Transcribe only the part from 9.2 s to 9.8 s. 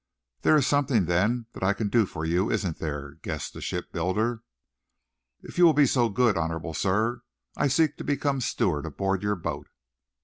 your boat."